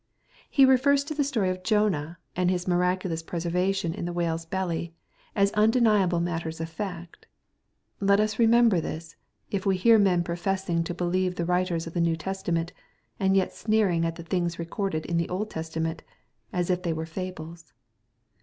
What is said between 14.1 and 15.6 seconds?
the things recorded in the Old